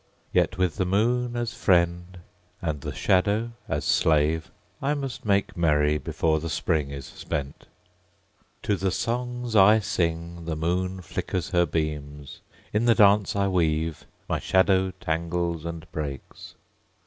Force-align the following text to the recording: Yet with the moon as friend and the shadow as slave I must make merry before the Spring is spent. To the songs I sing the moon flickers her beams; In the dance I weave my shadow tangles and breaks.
Yet 0.33 0.57
with 0.57 0.77
the 0.77 0.85
moon 0.87 1.35
as 1.35 1.53
friend 1.53 2.17
and 2.59 2.81
the 2.81 2.91
shadow 2.91 3.51
as 3.69 3.85
slave 3.85 4.49
I 4.81 4.95
must 4.95 5.25
make 5.27 5.55
merry 5.55 5.99
before 5.99 6.39
the 6.39 6.49
Spring 6.49 6.89
is 6.89 7.05
spent. 7.05 7.67
To 8.63 8.75
the 8.77 8.89
songs 8.89 9.55
I 9.55 9.77
sing 9.77 10.45
the 10.45 10.55
moon 10.55 11.01
flickers 11.03 11.51
her 11.51 11.67
beams; 11.67 12.41
In 12.73 12.85
the 12.85 12.95
dance 12.95 13.35
I 13.35 13.47
weave 13.47 14.07
my 14.27 14.39
shadow 14.39 14.89
tangles 15.01 15.65
and 15.65 15.85
breaks. 15.91 16.55